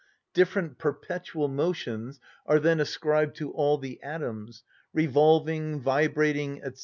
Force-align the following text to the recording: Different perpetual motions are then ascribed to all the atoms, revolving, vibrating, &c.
Different 0.33 0.79
perpetual 0.79 1.47
motions 1.47 2.19
are 2.47 2.57
then 2.59 2.79
ascribed 2.79 3.35
to 3.35 3.51
all 3.51 3.77
the 3.77 4.01
atoms, 4.01 4.63
revolving, 4.93 5.79
vibrating, 5.79 6.59
&c. 6.73 6.79